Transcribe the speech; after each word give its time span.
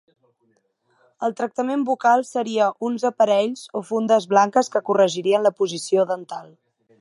El 1.27 1.33
tractament 1.41 1.83
bucal 1.89 2.25
seria 2.29 2.69
uns 2.89 3.05
aparells 3.11 3.67
o 3.81 3.83
fundes 3.91 4.27
blanques 4.33 4.73
que 4.77 4.83
corregirien 4.89 5.47
la 5.51 5.53
posició 5.61 6.09
dental. 6.15 6.51